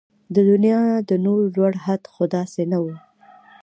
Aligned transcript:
د 0.33 0.35
دنيا 0.49 0.81
د 1.09 1.11
نور 1.25 1.39
لوړ 1.55 1.73
حد 1.85 2.01
خو 2.13 2.23
داسې 2.35 2.63
نه 2.71 2.77
و 2.83 2.85